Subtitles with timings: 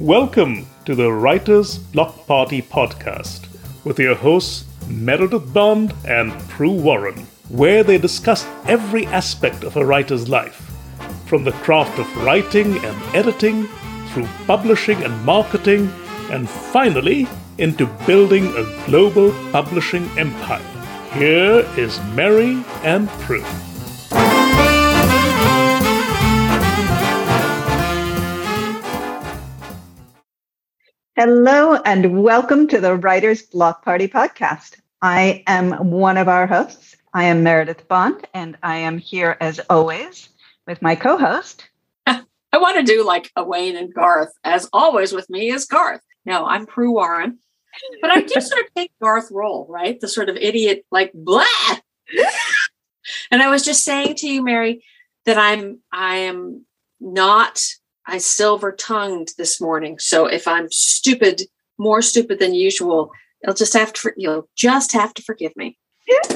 [0.00, 3.46] Welcome to the Writers Block Party podcast
[3.84, 9.84] with your hosts Meredith Bond and Pru Warren, where they discuss every aspect of a
[9.84, 10.72] writer's life,
[11.26, 13.68] from the craft of writing and editing,
[14.08, 15.92] through publishing and marketing,
[16.30, 17.28] and finally
[17.58, 20.64] into building a global publishing empire.
[21.12, 23.69] Here is Merry and Pru.
[31.22, 34.78] Hello, and welcome to the Writers Block Party podcast.
[35.02, 36.96] I am one of our hosts.
[37.12, 40.30] I am Meredith Bond, and I am here as always
[40.66, 41.68] with my co host.
[42.06, 42.24] I
[42.54, 44.32] want to do like a Wayne and Garth.
[44.44, 46.00] As always, with me is Garth.
[46.24, 47.38] No, I'm Pru Warren,
[48.00, 50.00] but I do sort of take Garth role, right?
[50.00, 51.44] The sort of idiot, like blah.
[53.30, 54.82] and I was just saying to you, Merry,
[55.26, 56.64] that I'm I am
[56.98, 57.62] not
[58.10, 60.00] I silver tongued this morning.
[60.00, 61.42] So if I'm stupid,
[61.78, 63.12] more stupid than usual,
[63.42, 65.78] you'll just have to you'll just have to forgive me.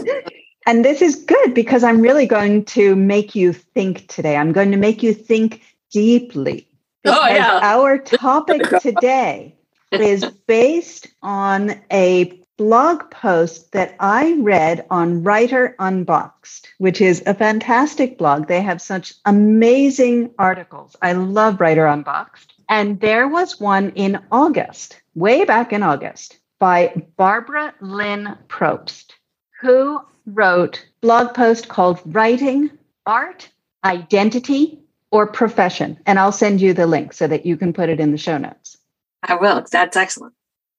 [0.67, 4.37] and this is good because I'm really going to make you think today.
[4.37, 6.69] I'm going to make you think deeply.
[7.05, 7.59] Oh yeah.
[7.61, 9.57] Our topic today
[9.91, 17.35] is based on a blog post that I read on Writer Unboxed, which is a
[17.35, 18.47] fantastic blog.
[18.47, 20.97] They have such amazing articles.
[21.03, 22.55] I love Writer Unboxed.
[22.69, 29.13] And there was one in August, way back in August, by Barbara Lynn Probst,
[29.61, 32.71] who wrote blog post called Writing,
[33.05, 33.51] Art,
[33.85, 34.79] Identity,
[35.11, 35.99] or Profession.
[36.07, 38.39] And I'll send you the link so that you can put it in the show
[38.39, 38.79] notes.
[39.23, 39.65] I will.
[39.71, 40.35] That's excellent.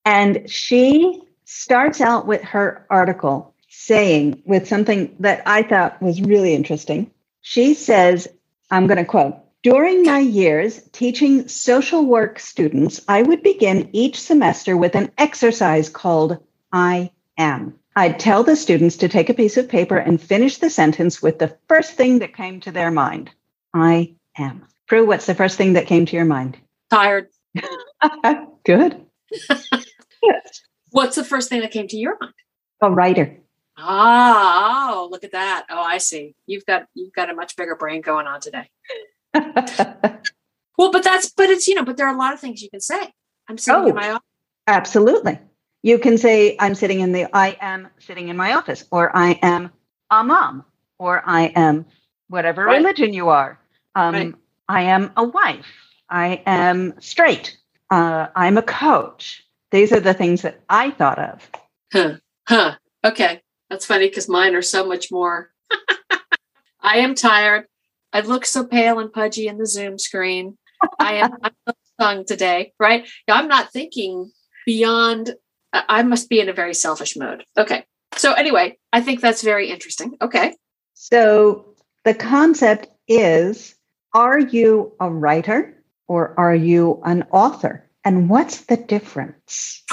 [0.06, 6.54] And she starts out with her article saying, with something that I thought was really
[6.54, 7.12] interesting.
[7.42, 8.28] She says,
[8.72, 14.20] I'm going to quote, during my years teaching social work students, I would begin each
[14.22, 16.38] semester with an exercise called
[16.72, 17.80] I am.
[17.95, 21.39] I'd tell the students to take a piece of paper and finish the sentence with
[21.39, 23.32] the first thing that came to their mind
[23.73, 24.66] I am.
[24.89, 26.58] Pru, what's the first thing that came to your mind?
[26.92, 27.30] Tired.
[28.66, 29.05] Good.
[30.95, 32.33] What's the first thing that came to your mind?
[32.80, 33.38] A writer.
[33.78, 35.66] Ah, oh, look at that.
[35.70, 36.36] Oh, I see.
[36.45, 38.70] You've got you've got a much bigger brain going on today.
[39.34, 42.70] well, but that's but it's you know, but there are a lot of things you
[42.70, 43.11] can say.
[43.50, 44.26] I'm sitting oh, in my office.
[44.67, 45.38] Absolutely.
[45.84, 49.38] You can say I'm sitting in the I am sitting in my office, or I
[49.42, 49.73] am
[50.11, 50.64] a mom,
[50.98, 51.88] or I am
[52.30, 52.78] whatever right.
[52.78, 53.60] religion you are.
[53.95, 54.34] Um, right.
[54.70, 55.67] I am a wife.
[56.10, 57.58] I am straight.
[57.89, 59.45] Uh, I'm a coach.
[59.75, 61.52] These are the things that I thought of.
[61.91, 62.13] Huh.
[62.47, 62.75] Huh.
[63.03, 63.41] Okay.
[63.69, 65.52] That's funny because mine are so much more.
[66.81, 67.65] I am tired.
[68.13, 70.58] I look so pale and pudgy in the Zoom screen.
[70.97, 71.31] I am
[71.99, 73.05] I'm today, right?
[73.30, 74.31] I'm not thinking
[74.65, 75.36] beyond.
[75.73, 77.43] I must be in a very selfish mode.
[77.57, 77.83] Okay.
[78.15, 80.15] So anyway, I think that's very interesting.
[80.21, 80.55] Okay.
[80.93, 81.65] So
[82.05, 83.75] the concept is:
[84.13, 87.85] Are you a writer or are you an author?
[88.05, 89.83] And what's the difference?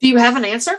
[0.00, 0.72] Do you have an answer?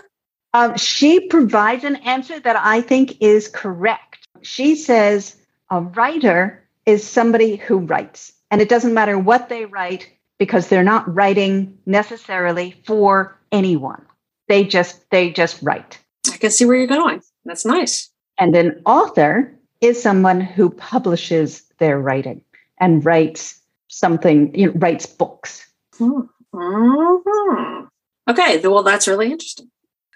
[0.54, 4.28] Um, she provides an answer that I think is correct.
[4.42, 5.38] She says
[5.70, 10.84] a writer is somebody who writes, and it doesn't matter what they write because they're
[10.84, 14.06] not writing necessarily for anyone.
[14.50, 15.98] They just they just write.
[16.30, 17.22] I can see where you're going.
[17.46, 18.10] That's nice.
[18.38, 22.44] And an author is someone who publishes their writing
[22.80, 25.66] and writes something, you know, writes books.
[25.98, 26.22] Hmm.
[26.54, 27.86] Mm-hmm.
[28.30, 29.70] Okay, well, that's really interesting.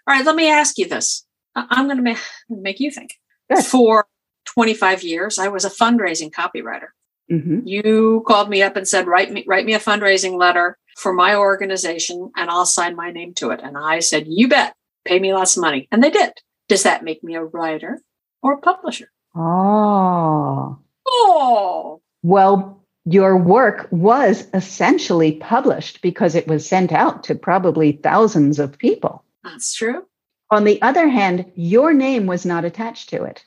[0.08, 1.26] All right, let me ask you this.
[1.56, 2.20] I'm going to ma-
[2.50, 3.12] make you think.
[3.50, 3.64] Good.
[3.64, 4.08] For
[4.46, 6.90] 25 years, I was a fundraising copywriter.
[7.32, 7.62] Mm-hmm.
[7.66, 11.36] You called me up and said, "Write me, write me a fundraising letter for my
[11.36, 14.76] organization, and I'll sign my name to it." And I said, "You bet,
[15.06, 16.34] pay me lots of money," and they did.
[16.68, 18.02] Does that make me a writer
[18.44, 19.10] or a publisher?
[19.36, 22.02] Oh, oh.
[22.22, 28.78] Well, your work was essentially published because it was sent out to probably thousands of
[28.78, 29.24] people.
[29.44, 30.06] That's true.
[30.52, 33.46] On the other hand, your name was not attached to it.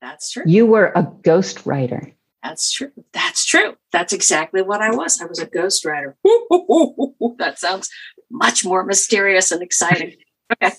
[0.00, 0.44] That's true.
[0.46, 2.14] You were a ghostwriter.
[2.42, 2.92] That's true.
[3.12, 3.76] That's true.
[3.92, 5.20] That's exactly what I was.
[5.20, 6.14] I was a ghost ghostwriter.
[7.38, 7.88] that sounds
[8.30, 10.14] much more mysterious and exciting.
[10.52, 10.74] Okay.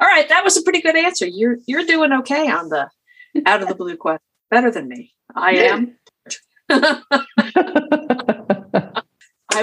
[0.00, 0.26] All right.
[0.30, 1.26] That was a pretty good answer.
[1.26, 2.88] You're you're doing okay on the
[3.44, 4.22] out of the blue question.
[4.50, 5.12] Better than me.
[5.36, 5.98] I am.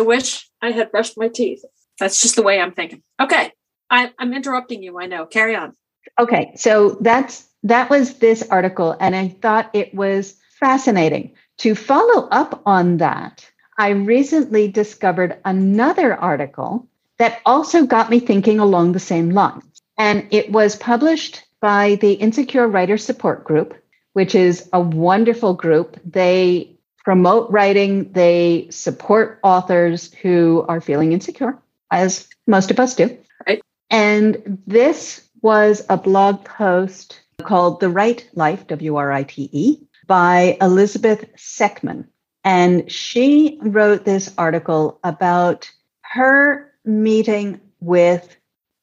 [0.10, 1.64] Wish I had brushed my teeth.
[2.00, 3.04] That's just the way I'm thinking.
[3.22, 3.54] Okay.
[3.92, 5.00] I, I'm interrupting you.
[5.00, 5.28] I know.
[5.28, 5.76] Carry on.
[6.18, 6.52] Okay.
[6.56, 11.36] So that's that was this article, and I thought it was fascinating.
[11.60, 13.48] To follow up on that,
[13.78, 16.88] I recently discovered another article
[17.20, 19.80] that also got me thinking along the same lines.
[20.00, 23.76] And it was published by the Insecure Writer Support Group,
[24.14, 26.00] which is a wonderful group.
[26.04, 26.79] They
[27.10, 31.58] promote writing, they support authors who are feeling insecure,
[31.90, 33.18] as most of us do.
[33.48, 33.64] Right.
[33.90, 39.78] And this was a blog post called The Write Life, W R I T E,
[40.06, 42.06] by Elizabeth Seckman.
[42.44, 45.72] And she wrote this article about
[46.02, 48.38] her meeting with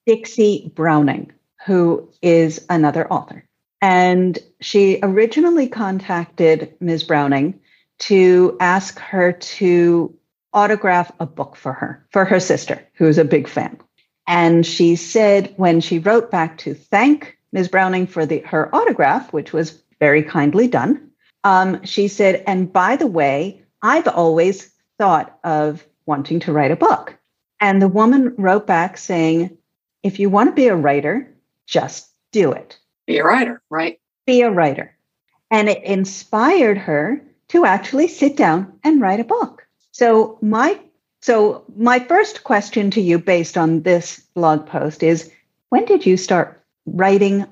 [0.05, 1.31] Dixie Browning,
[1.65, 3.45] who is another author.
[3.81, 7.05] And she originally contacted Ms.
[7.05, 7.61] Browning
[7.99, 10.15] to ask her to
[10.53, 13.79] autograph a book for her, for her sister, who's a big fan.
[14.27, 17.69] And she said when she wrote back to thank Ms.
[17.69, 21.11] Browning for the, her autograph, which was very kindly done,
[21.45, 26.77] um, she said, and by the way, I've always thought of wanting to write a
[26.77, 27.17] book.
[27.61, 29.57] And the woman wrote back saying,
[30.03, 31.33] if you want to be a writer,
[31.67, 32.79] just do it.
[33.07, 34.01] Be a writer, right?
[34.27, 34.97] Be a writer.
[35.51, 39.67] And it inspired her to actually sit down and write a book.
[39.93, 40.79] So my
[41.23, 45.31] so my first question to you based on this blog post is
[45.71, 47.47] when did you start writing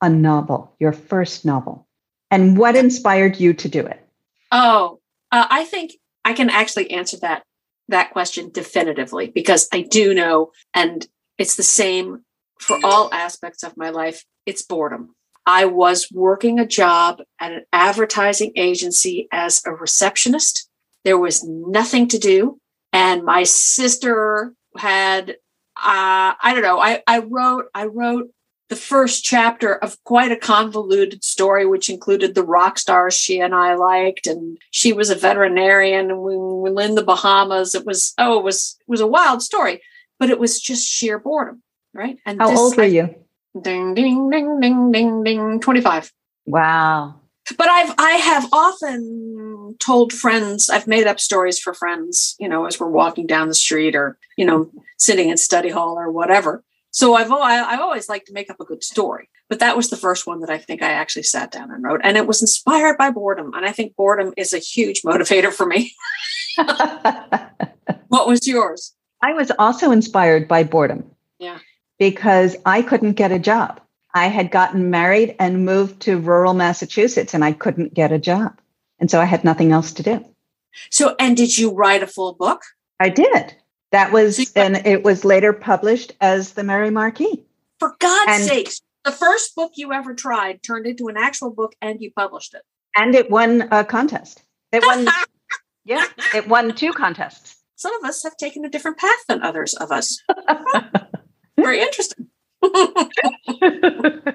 [0.00, 1.86] a novel, your first novel?
[2.30, 4.06] And what inspired you to do it?
[4.52, 5.00] Oh,
[5.32, 5.92] uh, I think
[6.24, 7.42] I can actually answer that
[7.88, 11.06] that question definitively because I do know and
[11.38, 12.24] it's the same
[12.60, 14.24] for all aspects of my life.
[14.46, 15.14] It's boredom.
[15.48, 20.68] I was working a job at an advertising agency as a receptionist.
[21.04, 22.60] There was nothing to do.
[22.92, 25.34] And my sister had, uh,
[25.76, 28.30] I don't know, I, I wrote, I wrote
[28.68, 33.54] the first chapter of quite a convoluted story, which included the rock stars she and
[33.54, 37.74] I liked, and she was a veterinarian, and we were in the Bahamas.
[37.74, 39.80] It was oh, it was it was a wild story,
[40.18, 41.62] but it was just sheer boredom
[41.94, 42.18] right?
[42.24, 43.14] And how old were you?
[43.60, 46.12] Ding, ding, ding, ding, ding, ding, 25.
[46.46, 47.14] Wow.
[47.56, 52.66] But I've I have often told friends, I've made up stories for friends, you know,
[52.66, 56.62] as we're walking down the street or, you know, sitting in study hall or whatever.
[56.90, 59.30] So I've I've always liked to make up a good story.
[59.48, 62.02] But that was the first one that I think I actually sat down and wrote.
[62.04, 63.54] And it was inspired by boredom.
[63.54, 65.94] And I think boredom is a huge motivator for me.
[68.08, 68.94] what was yours?
[69.22, 71.10] I was also inspired by boredom.
[71.38, 71.58] Yeah
[71.98, 73.80] because I couldn't get a job.
[74.14, 78.58] I had gotten married and moved to rural Massachusetts and I couldn't get a job.
[78.98, 80.24] And so I had nothing else to do.
[80.90, 82.62] So, and did you write a full book?
[83.00, 83.54] I did.
[83.92, 87.44] That was, so and it was later published as The Merry Marquis.
[87.78, 91.74] For God's and, sakes, the first book you ever tried turned into an actual book
[91.80, 92.62] and you published it.
[92.96, 94.42] And it won a contest.
[94.72, 95.06] It won,
[95.84, 96.04] yeah,
[96.34, 97.56] it won two contests.
[97.76, 100.20] Some of us have taken a different path than others of us.
[101.58, 102.28] Very interesting.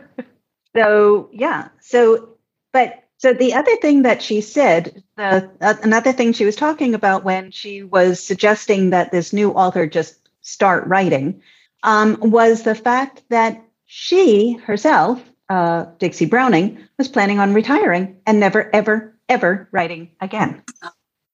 [0.76, 1.70] so yeah.
[1.82, 2.36] So
[2.72, 7.24] but so the other thing that she said, uh, another thing she was talking about
[7.24, 11.42] when she was suggesting that this new author just start writing,
[11.84, 18.40] um, was the fact that she herself, uh, Dixie Browning, was planning on retiring and
[18.40, 20.62] never, ever, ever writing again.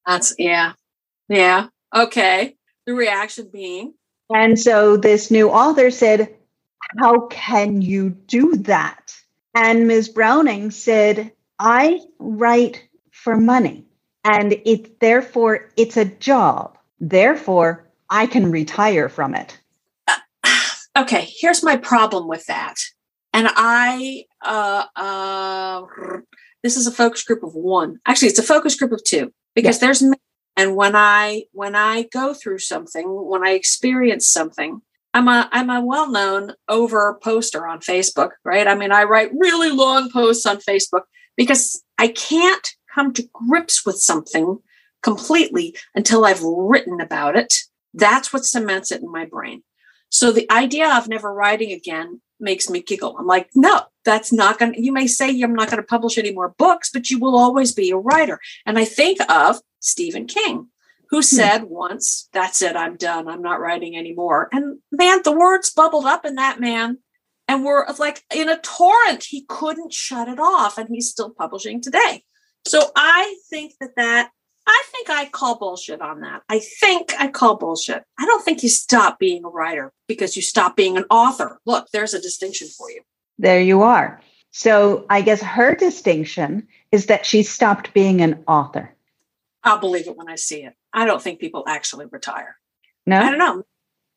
[0.06, 0.74] That's yeah,
[1.28, 1.68] yeah.
[1.96, 2.56] Okay.
[2.86, 3.94] The reaction being
[4.34, 6.36] and so this new author said,
[7.00, 9.16] How can you do that?
[9.56, 10.10] And Ms.
[10.10, 13.86] Browning said, I write for money
[14.24, 16.78] and it therefore it's a job.
[17.00, 19.60] Therefore, I can retire from it.
[20.08, 20.60] Uh,
[20.98, 22.76] okay, here's my problem with that.
[23.34, 25.86] And I, uh, uh,
[26.64, 28.00] this is a focus group of one.
[28.06, 29.80] Actually, it's a focus group of two because yes.
[29.80, 30.04] there's
[30.60, 34.82] and when i when i go through something when i experience something
[35.14, 39.72] i'm a i'm a well-known over poster on facebook right i mean i write really
[39.72, 41.04] long posts on facebook
[41.38, 44.58] because i can't come to grips with something
[45.02, 47.60] completely until i've written about it
[47.94, 49.64] that's what cements it in my brain
[50.10, 53.18] so the idea of never writing again makes me giggle.
[53.18, 56.18] I'm like, no, that's not going to, you may say I'm not going to publish
[56.18, 58.40] any more books, but you will always be a writer.
[58.66, 60.68] And I think of Stephen King,
[61.10, 61.22] who hmm.
[61.22, 63.28] said once, that's it, I'm done.
[63.28, 64.50] I'm not writing anymore.
[64.52, 67.00] And man, the words bubbled up in that man
[67.48, 69.24] and were like in a torrent.
[69.24, 72.24] He couldn't shut it off and he's still publishing today.
[72.68, 74.30] So I think that that
[74.68, 76.44] I think I call bullshit on that.
[76.48, 78.04] I think I call bullshit.
[78.20, 81.60] I don't think you stop being a writer because you stop being an author.
[81.66, 83.02] Look, there's a distinction for you.
[83.40, 84.22] There you are.
[84.52, 88.94] So I guess her distinction is that she stopped being an author.
[89.70, 90.74] I'll believe it when I see it.
[90.94, 92.56] I don't think people actually retire.
[93.06, 93.64] No, I don't know.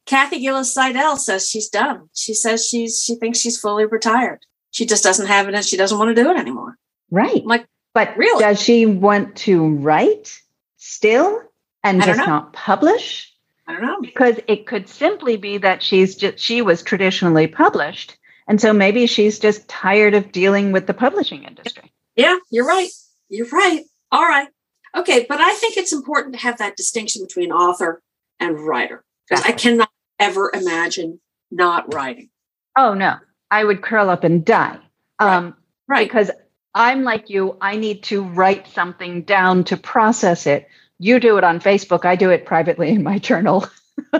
[0.06, 2.08] Kathy Gilles Seidel says she's done.
[2.14, 4.40] She says she's she thinks she's fully retired.
[4.70, 6.76] She just doesn't have it and she doesn't want to do it anymore.
[7.10, 7.42] right.
[7.42, 8.40] I'm like, But Really?
[8.42, 10.40] does she want to write
[10.78, 11.42] still
[11.84, 12.26] and just know.
[12.26, 13.32] not publish?
[13.66, 14.00] I don't know.
[14.00, 18.16] Because it could simply be that she's just she was traditionally published,
[18.48, 21.92] and so maybe she's just tired of dealing with the publishing industry.
[22.16, 22.90] Yeah, you're right.
[23.28, 23.84] You're right.
[24.10, 24.48] All right.
[24.96, 28.02] Okay, but I think it's important to have that distinction between author
[28.40, 31.20] and writer because I cannot ever imagine
[31.50, 32.28] not writing.
[32.76, 33.16] Oh no,
[33.50, 34.78] I would curl up and die.
[35.20, 35.36] Right.
[35.36, 35.56] Um,
[35.88, 36.08] Right.
[36.08, 36.30] because
[36.74, 40.68] I'm like you, I need to write something down to process it.
[40.98, 43.66] You do it on Facebook, I do it privately in my journal.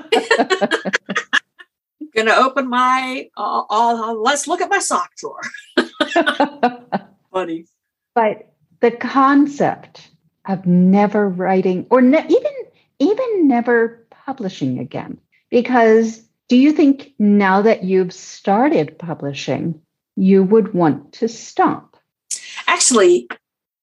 [2.15, 3.31] Going to open my.
[3.39, 5.41] Uh, uh, let's look at my sock drawer.
[7.33, 7.65] Funny.
[8.15, 10.11] but the concept
[10.47, 12.53] of never writing or ne- even
[12.99, 15.19] even never publishing again.
[15.51, 19.81] Because do you think now that you've started publishing
[20.17, 21.97] you would want to stop?
[22.67, 23.29] Actually,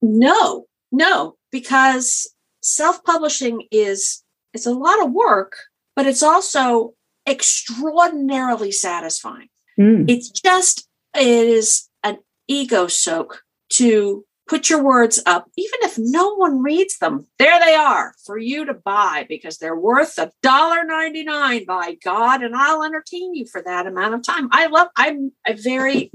[0.01, 4.24] no, no, because self-publishing is
[4.54, 5.56] it's a lot of work,
[5.96, 6.94] but it's also
[7.28, 9.50] extraordinarily satisfying.
[9.80, 15.98] Mm, It's just it is an ego soak to put your words up, even if
[15.98, 17.27] no one reads them.
[17.38, 21.65] There they are for you to buy because they're worth a dollar ninety nine.
[21.65, 24.50] By God, and I'll entertain you for that amount of time.
[24.51, 24.88] I love.
[24.96, 26.12] I'm a very,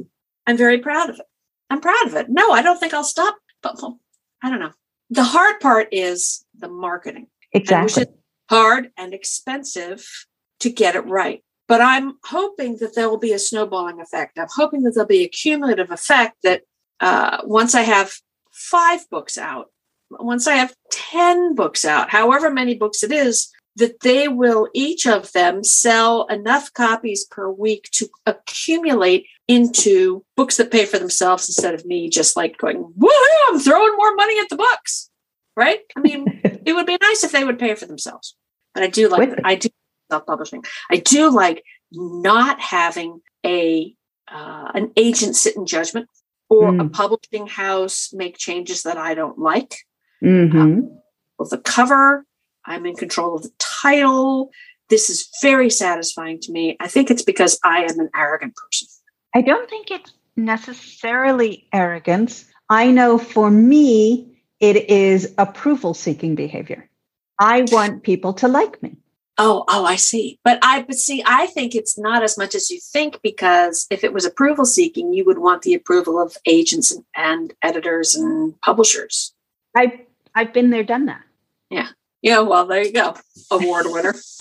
[0.47, 1.27] I'm very proud of it.
[1.71, 2.27] I'm proud of it.
[2.29, 3.37] No, I don't think I'll stop.
[3.63, 4.01] But well,
[4.43, 4.73] I don't know.
[5.11, 8.09] The hard part is the marketing and exactly is
[8.51, 10.07] hard and expensive
[10.61, 11.43] to get it right.
[11.69, 14.39] But I'm hoping that there will be a snowballing effect.
[14.39, 16.63] I'm hoping that there'll be a cumulative effect that
[17.01, 18.13] uh, once I have
[18.55, 19.71] five books out,
[20.11, 25.07] once I have 10 books out, however many books it is, that they will each
[25.07, 31.49] of them sell enough copies per week to accumulate into books that pay for themselves
[31.49, 35.11] instead of me just like going, woohoo, I'm throwing more money at the books.
[35.57, 35.81] Right?
[35.97, 38.37] I mean, it would be nice if they would pay for themselves.
[38.75, 39.69] But I do like I do
[40.11, 40.65] self-publishing.
[40.91, 43.95] I do like not having a
[44.29, 46.09] uh, an agent sit in judgment
[46.49, 46.93] or a Mm.
[46.93, 49.75] publishing house make changes that I don't like.
[50.23, 50.97] Mhm.
[51.39, 52.25] With the cover,
[52.65, 54.51] I'm in control of the title.
[54.89, 56.77] This is very satisfying to me.
[56.81, 58.89] I think it's because I am an arrogant person.
[59.37, 66.89] i don't think it's necessarily arrogance i know for me it is approval seeking behavior
[67.41, 68.97] i want people to like me
[69.37, 70.39] Oh, oh, I see.
[70.45, 74.05] But I, but see, I think it's not as much as you think because if
[74.05, 78.55] it was approval seeking, you would want the approval of agents and, and editors and
[78.61, 79.33] publishers.
[79.77, 79.99] i've
[80.37, 81.23] i've been there done that
[81.71, 81.89] Yeah.
[82.23, 83.17] Yeah, well, there you go,
[83.51, 84.15] award winner.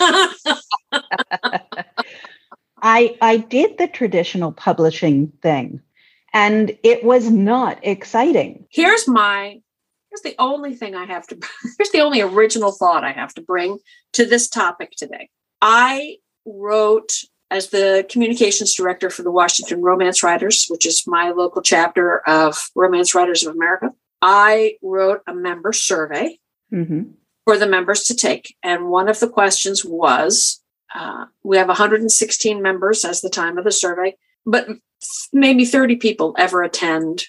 [2.82, 5.80] I I did the traditional publishing thing
[6.32, 8.66] and it was not exciting.
[8.70, 9.60] here's my
[10.14, 11.38] here's the only thing I have to
[11.78, 13.78] here's the only original thought I have to bring
[14.12, 15.28] to this topic today.
[15.60, 16.16] I
[16.46, 17.12] wrote
[17.50, 22.70] as the communications director for the Washington Romance Writers, which is my local chapter of
[22.74, 23.90] Romance Writers of America.
[24.22, 26.38] I wrote a member survey
[26.72, 27.14] Mhm.
[27.44, 28.56] for the members to take.
[28.62, 30.60] And one of the questions was
[30.94, 34.16] uh, we have 116 members as the time of the survey,
[34.46, 34.68] but
[35.32, 37.24] maybe 30 people ever attend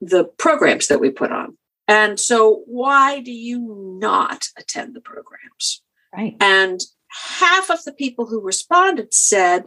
[0.00, 1.57] the programs that we put on.
[1.88, 5.82] And so, why do you not attend the programs?
[6.14, 6.36] Right.
[6.40, 9.64] And half of the people who responded said,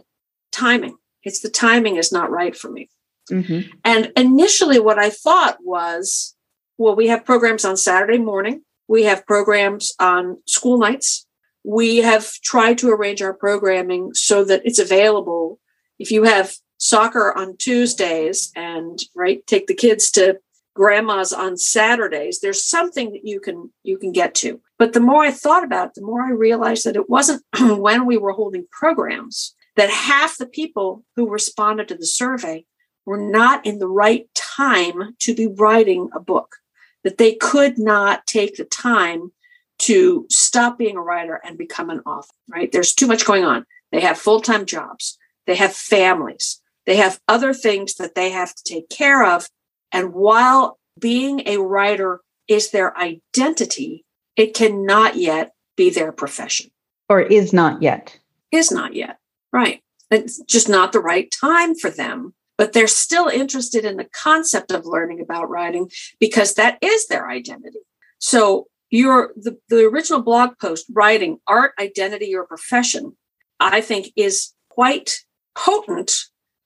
[0.52, 0.96] timing.
[1.24, 2.88] It's the timing is not right for me.
[3.30, 3.68] Mhm.
[3.84, 6.36] And initially, what I thought was,
[6.78, 11.26] well, we have programs on Saturday morning, we have programs on school nights.
[11.64, 15.60] We have tried to arrange our programming so that it's available.
[15.98, 20.38] If you have soccer on Tuesdays and right, take the kids to
[20.74, 24.60] grandma's on Saturdays, there's something that you can you can get to.
[24.78, 28.06] But the more I thought about it, the more I realized that it wasn't when
[28.06, 32.64] we were holding programs that half the people who responded to the survey
[33.06, 36.56] were not in the right time to be writing a book,
[37.04, 39.32] that they could not take the time
[39.78, 42.70] to stop being a writer and become an author, right?
[42.70, 43.66] There's too much going on.
[43.90, 48.54] They have full time jobs, they have families, they have other things that they have
[48.54, 49.48] to take care of.
[49.92, 54.04] And while being a writer is their identity,
[54.36, 56.70] it cannot yet be their profession.
[57.08, 58.18] Or is not yet.
[58.50, 59.18] Is not yet.
[59.52, 59.82] Right.
[60.10, 62.34] It's just not the right time for them.
[62.58, 67.28] But they're still interested in the concept of learning about writing because that is their
[67.28, 67.80] identity.
[68.18, 73.16] So your the, the original blog post writing art identity or profession
[73.58, 75.24] i think is quite
[75.56, 76.12] potent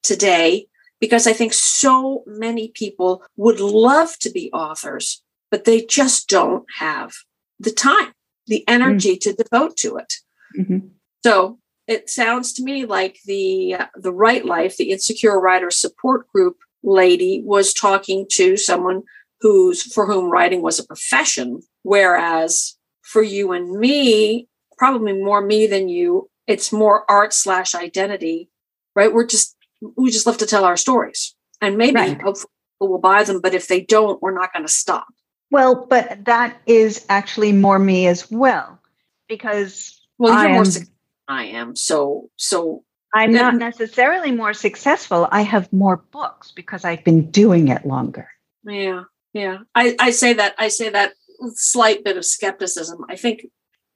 [0.02, 0.66] today
[1.00, 6.65] because i think so many people would love to be authors but they just don't
[6.79, 7.12] have
[7.59, 8.12] the time
[8.47, 9.31] the energy mm-hmm.
[9.31, 10.15] to devote to it
[10.59, 10.87] mm-hmm.
[11.25, 16.29] so it sounds to me like the uh, the Write Life the insecure writer support
[16.29, 19.03] group lady was talking to someone
[19.41, 24.49] who's for whom writing was a profession whereas for you and me
[24.79, 28.49] probably more me than you it's more art slash identity
[28.95, 31.35] right we're just we just love to tell our stories.
[31.61, 32.21] And maybe right.
[32.21, 35.06] hopefully people will buy them but if they don't we're not going to stop.
[35.50, 38.80] Well but that is actually more me as well
[39.28, 40.87] because well you're more am,
[41.28, 42.83] i am so so.
[43.14, 45.26] I'm not necessarily more successful.
[45.30, 48.28] I have more books because i've been doing it longer.
[48.64, 49.59] Yeah yeah.
[49.75, 51.12] I i say that i say that
[51.54, 53.04] slight bit of skepticism.
[53.09, 53.47] I think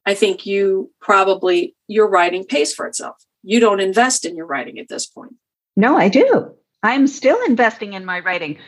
[0.06, 3.16] i think you probably your writing pays for itself.
[3.42, 5.34] You don't invest in your writing at this point
[5.76, 8.58] no i do i'm still investing in my writing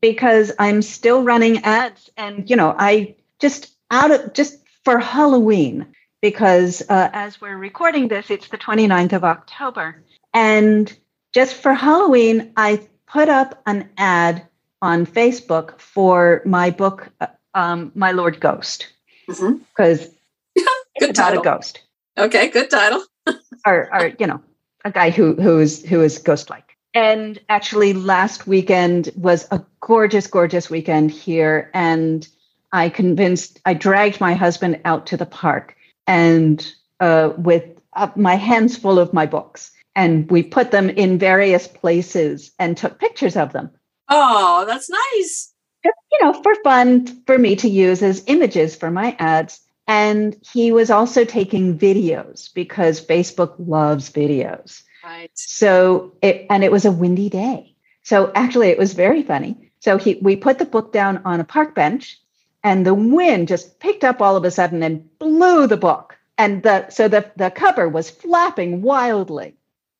[0.00, 5.86] because i'm still running ads and you know i just out of just for halloween
[6.20, 10.96] because uh, as we're recording this it's the 29th of october and
[11.32, 14.46] just for halloween i put up an ad
[14.82, 18.88] on Facebook for my book, uh, um, My Lord Ghost,
[19.26, 20.62] because mm-hmm.
[21.00, 21.40] good title.
[21.40, 21.80] a ghost.
[22.18, 23.02] Okay, good title.
[23.66, 24.42] or, or you know,
[24.84, 26.76] a guy who who is who is ghost-like.
[26.94, 32.26] And actually, last weekend was a gorgeous, gorgeous weekend here, and
[32.72, 35.76] I convinced, I dragged my husband out to the park,
[36.06, 36.64] and
[37.00, 37.64] uh, with
[37.94, 42.76] uh, my hands full of my books, and we put them in various places and
[42.76, 43.70] took pictures of them
[44.08, 45.52] Oh, that's nice.
[45.84, 49.60] You know, for fun for me to use as images for my ads.
[49.86, 54.82] And he was also taking videos because Facebook loves videos.
[55.04, 55.30] Right.
[55.34, 57.74] So it and it was a windy day.
[58.02, 59.70] So actually it was very funny.
[59.80, 62.18] So he we put the book down on a park bench
[62.62, 66.16] and the wind just picked up all of a sudden and blew the book.
[66.38, 69.54] And the so the, the cover was flapping wildly.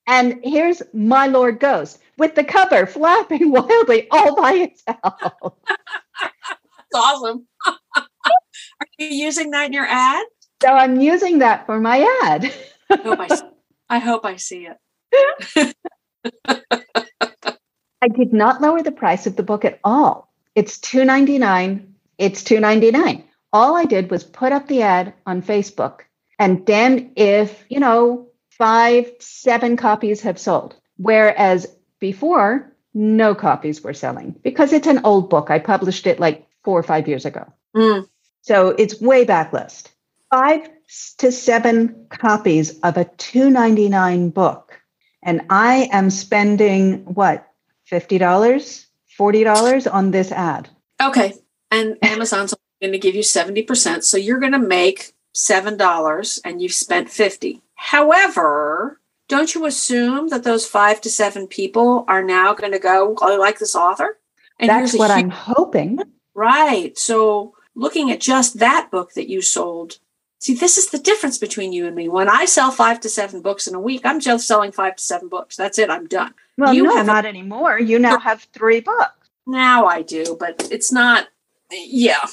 [0.07, 5.55] And here's My Lord Ghost with the cover flapping wildly all by itself.
[6.18, 7.47] That's awesome.
[8.81, 10.25] Are you using that in your ad?
[10.63, 12.53] So I'm using that for my ad.
[12.91, 13.43] I, hope I,
[13.89, 15.77] I hope I see it.
[18.03, 20.33] I did not lower the price of the book at all.
[20.55, 21.87] It's $2.99.
[22.19, 23.25] It's $2.99.
[23.53, 26.01] All I did was put up the ad on Facebook.
[26.39, 30.77] And then if, you know, five, seven copies have sold.
[30.97, 31.67] Whereas
[31.99, 35.51] before, no copies were selling because it's an old book.
[35.51, 37.53] I published it like four or five years ago.
[37.77, 38.07] Mm.
[38.44, 39.88] So it's way backlist.
[40.30, 40.68] Five
[41.16, 44.78] to seven copies of a 299 book.
[45.22, 47.48] And I am spending what,
[47.90, 48.18] $50,
[49.18, 50.68] $40 on this ad.
[51.02, 51.33] Okay.
[51.70, 52.52] And Amazon's
[52.83, 54.04] going to give you 70%.
[54.04, 57.62] So you're going to make $7 and you've spent 50.
[57.76, 63.16] However, don't you assume that those five to seven people are now going to go,
[63.22, 64.18] oh, I like this author?
[64.61, 66.00] And That's what huge, I'm hoping.
[66.35, 66.98] Right.
[66.98, 69.99] So looking at just that book that you sold,
[70.39, 72.09] see, this is the difference between you and me.
[72.09, 75.03] When I sell five to seven books in a week, I'm just selling five to
[75.03, 75.57] seven books.
[75.57, 75.91] That's it.
[75.91, 76.35] I'm done.
[76.57, 77.79] Well, you no, have not a, anymore.
[77.79, 79.29] You now have three books.
[79.47, 81.29] Now I do, but it's not.
[81.71, 82.25] Yeah.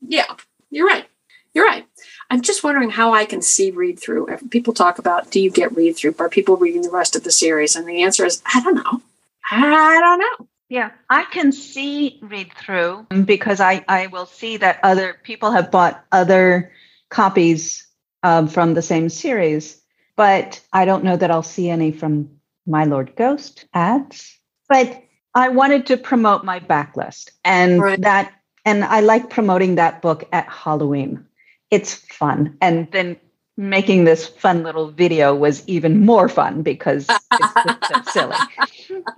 [0.00, 0.34] Yeah.
[0.70, 1.06] You're right.
[1.54, 1.86] You're right.
[2.28, 4.26] I'm just wondering how I can see read through.
[4.50, 6.14] People talk about do you get read through?
[6.18, 7.76] Are people reading the rest of the series?
[7.76, 9.02] And the answer is I don't know.
[9.50, 10.48] I don't know.
[10.68, 15.70] Yeah, I can see read through because I, I will see that other people have
[15.70, 16.72] bought other
[17.08, 17.86] copies
[18.22, 19.80] um, from the same series,
[20.16, 22.30] but I don't know that I'll see any from
[22.66, 24.36] My Lord Ghost ads.
[24.68, 28.00] But I wanted to promote my backlist and right.
[28.00, 28.32] that,
[28.64, 31.26] and I like promoting that book at Halloween
[31.70, 32.56] it's fun.
[32.60, 33.16] And then
[33.56, 38.36] making this fun little video was even more fun because it's so silly.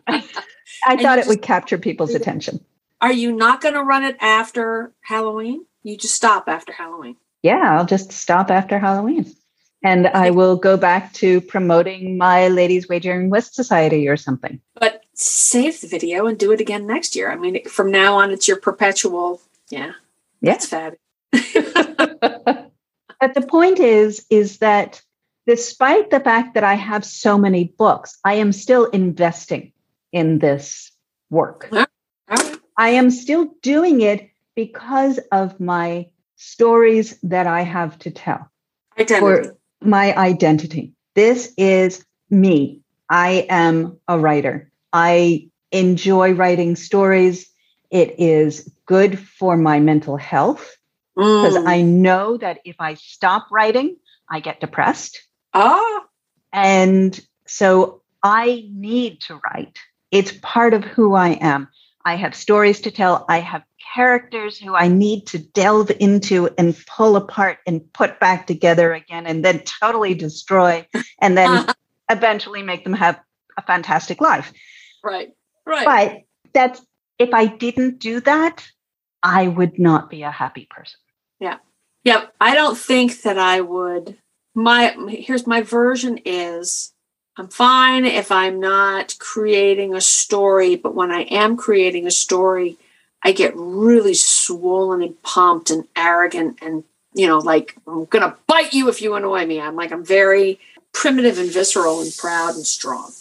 [0.87, 2.65] I thought it would capture people's attention.
[3.01, 5.65] Are you not going to run it after Halloween?
[5.83, 7.17] You just stop after Halloween.
[7.43, 9.33] Yeah, I'll just stop after Halloween.
[9.85, 14.61] And I will go back to promoting my Ladies Wagering Whist Society or something.
[14.75, 17.31] But save the video and do it again next year.
[17.31, 19.41] I mean, from now on, it's your perpetual.
[19.71, 19.93] Yeah.
[20.41, 20.53] Yeah.
[20.53, 21.01] That's fabulous.
[23.21, 25.01] but the point is, is that
[25.47, 29.73] despite the fact that I have so many books, I am still investing
[30.13, 30.91] in this
[31.31, 31.69] work.
[32.77, 38.51] I am still doing it because of my stories that I have to tell.
[38.99, 39.21] Identity.
[39.21, 40.93] For my identity.
[41.15, 42.83] This is me.
[43.11, 44.71] I am a writer.
[44.93, 47.51] I enjoy writing stories.
[47.91, 50.77] It is good for my mental health
[51.17, 51.67] because Mm.
[51.69, 53.97] I know that if I stop writing,
[54.31, 55.21] I get depressed.
[55.55, 56.05] ah,
[56.53, 59.79] And so I need to write.
[60.11, 61.69] It's part of who I am.
[62.05, 63.25] I have stories to tell.
[63.29, 63.63] I have
[63.95, 69.27] characters who I need to delve into and pull apart and put back together again
[69.27, 70.87] and then totally destroy
[71.21, 71.67] and then
[72.11, 73.21] eventually make them have
[73.57, 74.53] a fantastic life.
[75.03, 75.31] right,
[75.67, 75.85] right.
[75.85, 76.81] But that's
[77.19, 78.67] if I didn't do that,
[79.23, 80.99] I would not be a happy person.
[81.41, 81.57] Yeah,
[82.05, 82.27] Yeah.
[82.41, 84.17] I don't think that I would.
[84.55, 86.93] My here's my version is
[87.39, 92.77] I'm fine if I'm not creating a story, but when I am creating a story,
[93.23, 96.83] I get really swollen and pumped and arrogant and
[97.15, 99.61] you know like I'm gonna bite you if you annoy me.
[99.61, 100.59] I'm like I'm very
[100.93, 103.13] primitive and visceral and proud and strong.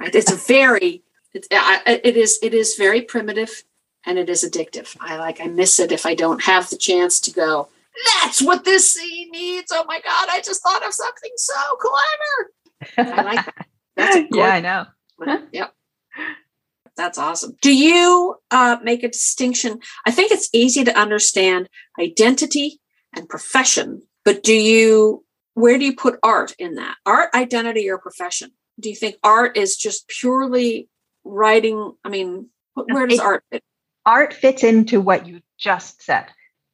[0.00, 3.64] It's very it's, I, it is it is very primitive
[4.04, 4.94] and it is addictive.
[5.00, 7.68] I like I miss it if I don't have the chance to go
[8.14, 9.72] that's what this scene needs.
[9.74, 12.50] Oh my God, I just thought of something so clever.
[12.98, 13.66] I like that.
[13.96, 14.86] That's yeah, I know.
[15.18, 15.72] good Yep.
[16.96, 17.56] That's awesome.
[17.62, 19.78] Do you uh, make a distinction?
[20.04, 21.68] I think it's easy to understand
[22.00, 22.80] identity
[23.14, 26.96] and profession, but do you, where do you put art in that?
[27.06, 28.50] Art, identity, or profession?
[28.80, 30.88] Do you think art is just purely
[31.24, 31.92] writing?
[32.04, 33.62] I mean, where does It- art fit?
[34.06, 36.26] art fits into what you just said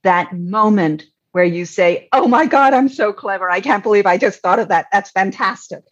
[0.05, 4.17] that moment where you say oh my god i'm so clever i can't believe i
[4.17, 5.83] just thought of that that's fantastic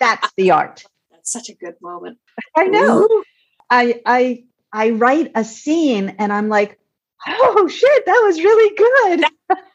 [0.00, 2.18] that's the art That's such a good moment.
[2.56, 3.24] i know Ooh.
[3.70, 6.78] i i i write a scene and i'm like
[7.26, 9.24] oh shit that was really good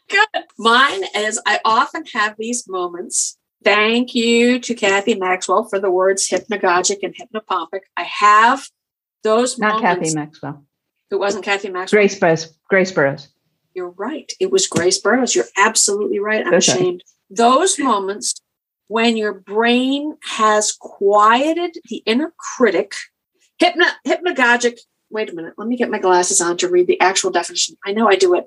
[0.09, 0.43] Good.
[0.57, 3.37] Mine is I often have these moments.
[3.63, 7.81] Thank you to Cathy Maxwell for the words hypnagogic and hypnopompic.
[7.95, 8.67] I have
[9.23, 9.99] those not moments.
[10.09, 10.65] cathy maxwell
[11.11, 11.99] It wasn't Cathy Maxwell.
[12.01, 13.27] grace burrowes grace burrowes
[13.75, 14.31] You're right.
[14.39, 15.35] It was Grace Burrowes.
[15.35, 16.41] You're absolutely right.
[16.41, 16.57] I'm Okay.
[16.57, 17.03] ashamed.
[17.29, 18.33] Those moments
[18.89, 22.93] when your brain has quieted the inner critic,
[23.59, 24.79] hypno, hypnagogic.
[25.11, 25.53] Wait a minute.
[25.57, 27.77] Let me get my glasses on to read the actual definition.
[27.85, 28.45] I know I do it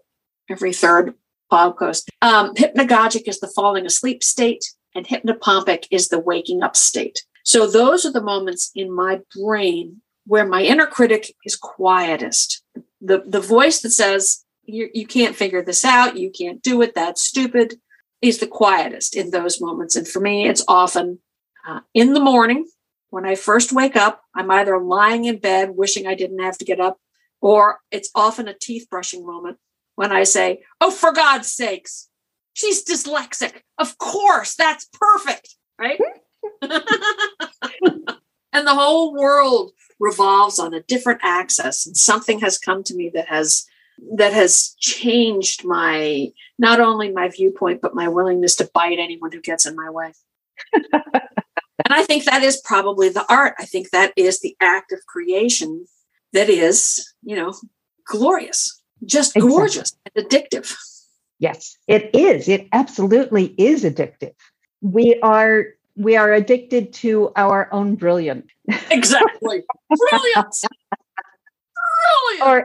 [0.51, 1.15] every third
[1.51, 2.09] podcast.
[2.23, 4.65] Um, hypnagogic is the falling asleep state,
[4.97, 7.25] and hypnopompic is the waking up state.
[7.45, 12.65] So those are the moments in my brain where my inner critic is quietest.
[13.01, 16.95] The, the voice that says, you, you can't figure this out, you can't do it,
[16.95, 17.77] that's stupid,
[18.23, 19.97] is the quietest in those moments.
[19.97, 21.19] And for me, it's often
[21.67, 22.67] uh, in the morning
[23.11, 24.23] when I first wake up.
[24.35, 26.99] I'm either lying in bed wishing I didn't have to get up,
[27.41, 29.59] or it's often a teeth brushing moment
[29.97, 32.09] when I say, Oh, for God's sakes,
[32.55, 33.63] she's dyslexic.
[33.77, 36.01] Of course, that's perfect, right?
[36.63, 43.11] and the whole world revolves on a different axis and something has come to me
[43.15, 43.67] that has
[44.17, 49.41] that has changed my not only my viewpoint but my willingness to bite anyone who
[49.41, 50.13] gets in my way.
[51.85, 53.55] And i think that is probably the art.
[53.59, 55.87] I think that is the act of creation
[56.33, 57.55] that is you know
[58.07, 59.51] glorious just Exactly.
[59.51, 60.73] gorgeous and addictive.
[61.39, 62.49] Yes, it is.
[62.49, 64.35] It absolutely is addictive.
[64.81, 65.65] We are
[65.97, 68.47] we are addicted to our own brilliance,
[68.91, 69.65] exactly.
[70.11, 70.55] Brilliant
[72.03, 72.65] brilliant or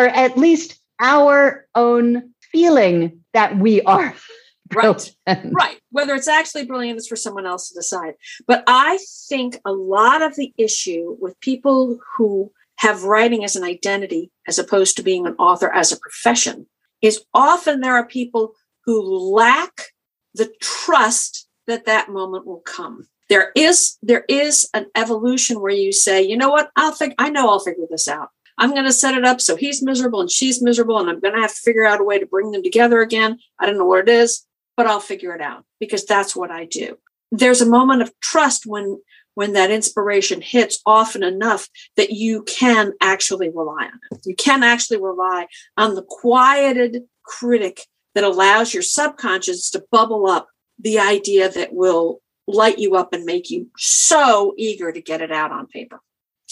[0.00, 4.14] at least our own feeling that we are
[4.74, 5.14] right.
[5.26, 5.78] Right.
[5.90, 8.14] Whether it's actually brilliant is for someone else to decide.
[8.46, 13.64] But I think a lot of the issue with people who have writing as an
[13.64, 16.66] identity as opposed to being an author as a profession
[17.02, 18.54] is often there are people
[18.84, 19.00] who
[19.32, 19.92] lack
[20.34, 23.06] the trust that that moment will come.
[23.28, 27.30] There is there is an evolution where you say, you know what, I'll think I
[27.30, 28.28] know I'll figure this out.
[28.58, 31.34] I'm going to set it up so he's miserable and she's miserable, and I'm going
[31.34, 33.38] to have to figure out a way to bring them together again.
[33.58, 36.64] I don't know what it is, but I'll figure it out because that's what I
[36.64, 36.98] do.
[37.32, 39.00] There's a moment of trust when
[39.34, 44.20] when that inspiration hits often enough that you can actually rely on it.
[44.24, 47.80] You can actually rely on the quieted critic
[48.14, 53.24] that allows your subconscious to bubble up the idea that will light you up and
[53.24, 56.00] make you so eager to get it out on paper.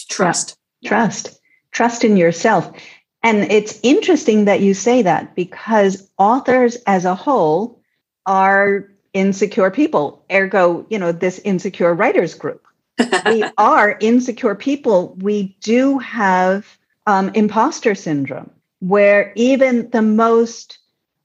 [0.09, 0.57] Trust.
[0.83, 1.39] Trust.
[1.73, 2.71] Trust in yourself.
[3.23, 7.81] And it's interesting that you say that because authors as a whole
[8.25, 10.25] are insecure people.
[10.31, 12.65] Ergo, you know, this insecure writers group.
[13.25, 15.15] we are insecure people.
[15.19, 20.79] We do have um, imposter syndrome, where even the most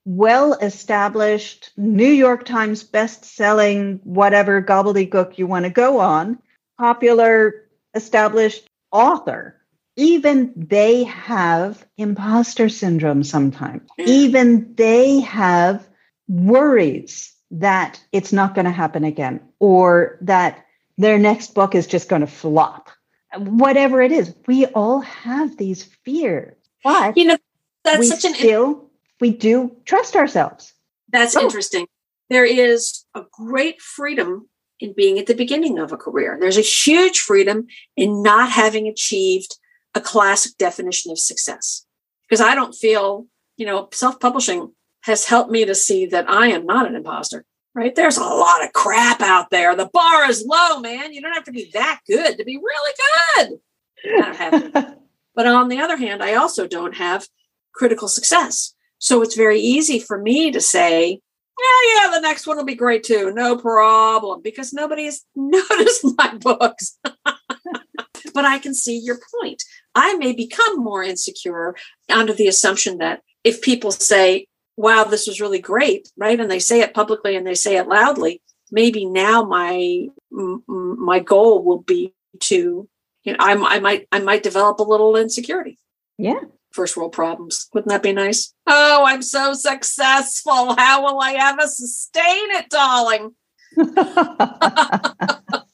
[0.04, 6.38] well established New York Times best selling, whatever gobbledygook you want to go on,
[6.78, 9.57] popular, established author.
[9.98, 13.82] Even they have imposter syndrome sometimes.
[13.98, 15.88] Even they have
[16.28, 20.64] worries that it's not going to happen again or that
[20.98, 22.90] their next book is just going to flop.
[23.36, 26.54] Whatever it is, we all have these fears.
[26.84, 27.38] But you know,
[27.82, 30.72] that's we such an still we do trust ourselves.
[31.08, 31.42] That's Oh.
[31.42, 31.88] interesting.
[32.30, 36.36] There is a great freedom in being at the beginning of a career.
[36.40, 39.56] There's a huge freedom in not having achieved
[39.94, 41.84] a classic definition of success.
[42.28, 44.72] Because I don't feel, you know, self publishing
[45.02, 47.94] has helped me to see that I am not an imposter, right?
[47.94, 49.74] There's a lot of crap out there.
[49.74, 51.12] The bar is low, man.
[51.12, 52.92] You don't have to be that good to be really
[53.34, 53.60] good.
[54.04, 54.96] I don't have
[55.34, 57.26] but on the other hand, I also don't have
[57.72, 58.74] critical success.
[58.98, 61.20] So it's very easy for me to say,
[61.58, 63.32] yeah, yeah, the next one will be great too.
[63.32, 64.40] No problem.
[64.42, 66.98] Because nobody's noticed my books.
[67.04, 69.62] but I can see your point.
[69.98, 71.74] I may become more insecure
[72.08, 76.38] under the assumption that if people say, wow, this was really great, right?
[76.38, 81.64] And they say it publicly and they say it loudly, maybe now my my goal
[81.64, 82.88] will be to
[83.24, 85.78] you know, I'm, I might I might develop a little insecurity.
[86.16, 86.40] Yeah.
[86.70, 87.68] First world problems.
[87.74, 88.54] Wouldn't that be nice?
[88.66, 90.76] Oh, I'm so successful.
[90.76, 93.34] How will I ever sustain it, darling?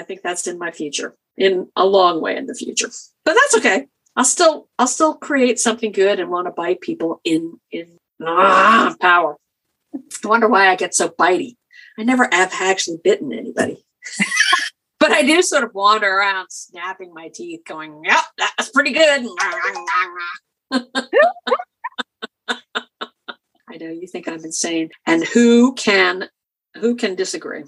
[0.00, 2.88] I think that's in my future, in a long way in the future.
[3.24, 3.86] But that's okay.
[4.16, 8.96] I'll still I'll still create something good and want to bite people in in ah,
[9.00, 9.36] power.
[9.94, 11.56] I wonder why I get so bitey.
[11.98, 13.84] I never have actually bitten anybody.
[15.00, 19.26] but I do sort of wander around snapping my teeth, going, Yep, that's pretty good.
[23.68, 24.90] I know you think I'm insane.
[25.06, 26.28] And who can
[26.76, 27.64] who can disagree?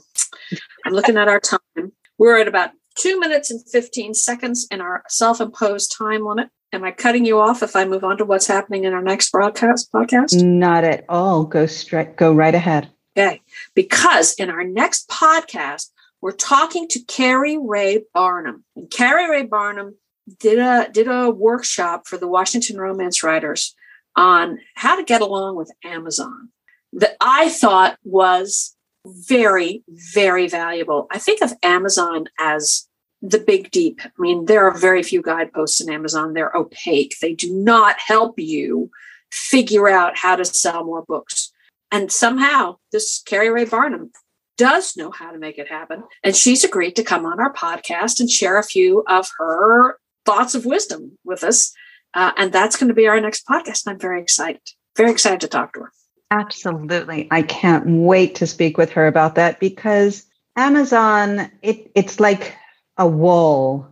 [0.85, 1.93] I'm looking at our time.
[2.23, 6.51] We're at about two minutes and 15 seconds in our self-imposed time limit.
[6.73, 9.33] Am I cutting you off if I move on to what's happening in our next
[9.33, 10.41] broadcast podcast?
[10.41, 11.43] Not at all.
[11.43, 12.89] Go straight go right ahead.
[13.19, 13.41] Okay.
[13.75, 15.89] Because in our next podcast,
[16.21, 18.63] we're talking to Carrie Ray Barnum.
[18.77, 19.97] And Carrie Ray Barnum
[20.39, 23.75] did a did a workshop for the Washington romance writers
[24.15, 26.51] on how to get along with Amazon
[26.93, 31.07] that I thought was very, very valuable.
[31.11, 32.89] I think of Amazon as
[33.21, 34.01] the big deep.
[34.05, 36.35] I mean, there are very few guideposts in Amazon.
[36.35, 37.17] They're opaque.
[37.21, 38.91] They do not help you
[39.31, 41.53] figure out how to sell more books.
[41.91, 44.11] And somehow this Carrie Ray Barnum
[44.59, 46.03] does know how to make it happen.
[46.23, 50.55] And she's agreed to come on our podcast and share a few of her thoughts
[50.55, 51.73] of wisdom with us.
[52.15, 53.87] Uh, and that's going to be our next podcast.
[53.87, 54.61] And I'm very excited,
[54.97, 55.93] very excited to talk to her.
[56.33, 57.29] Absolutely.
[57.31, 60.25] I can't wait to speak with her about that because
[60.57, 62.57] Amazon, it, it's like
[62.97, 63.87] a wall.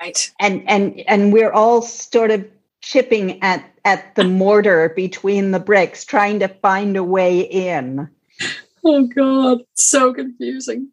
[0.00, 0.32] Right.
[0.40, 2.46] And and and we're all sort of
[2.80, 8.08] chipping at at the mortar between the bricks, trying to find a way in.
[8.82, 10.88] Oh God, so confusing.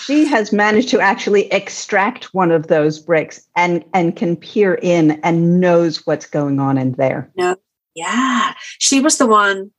[0.00, 5.12] She has managed to actually extract one of those bricks and and can peer in
[5.22, 7.30] and knows what's going on in there.
[7.94, 9.70] Yeah, she was the one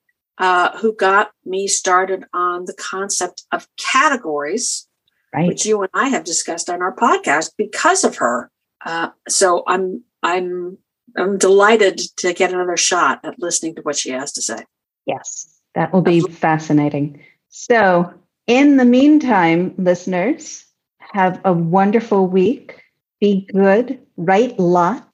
[0.42, 4.88] uh, who got me started on the concept of categories,
[5.34, 5.48] Right.
[5.48, 8.52] which you and I have discussed on our podcast because of her.
[8.86, 10.78] Uh, so I'm I'm
[11.16, 14.66] I'm delighted to get another shot at listening to what she has to say.
[15.06, 17.22] Yes, that will be fascinating.
[17.50, 18.12] So,
[18.48, 20.66] in the meantime, listeners,
[21.14, 22.82] have a wonderful week.
[23.20, 25.08] Be good, write lot,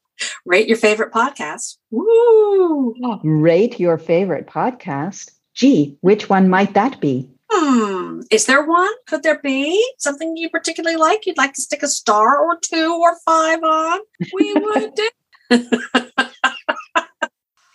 [0.46, 1.78] Rate your favorite podcast.
[1.92, 2.96] Woo!
[3.24, 5.32] rate your favorite podcast.
[5.54, 7.32] Gee, which one might that be?
[7.50, 8.22] Hmm.
[8.30, 8.92] Is there one?
[9.08, 11.26] Could there be something you particularly like?
[11.26, 14.00] You'd like to stick a star or two or five on?
[14.34, 15.10] We would do.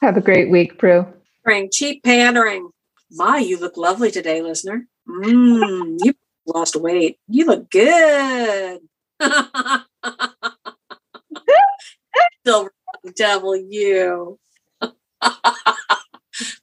[0.02, 1.12] Have a great week, Pru.
[1.44, 2.70] Pandering, cheap pandering.
[3.10, 4.86] My, you look lovely today, listener.
[5.08, 6.14] Mmm, you
[6.46, 7.18] lost weight.
[7.28, 8.80] You look good.
[12.44, 12.72] Silver
[13.14, 14.38] devil, you.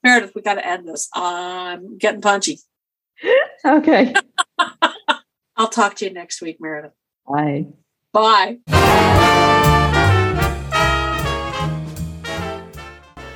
[0.03, 1.09] Meredith, we got to end this.
[1.13, 2.59] I'm getting punchy.
[3.65, 4.13] Okay.
[5.57, 6.93] I'll talk to you next week, Meredith.
[7.27, 7.67] Bye.
[8.13, 8.59] Bye.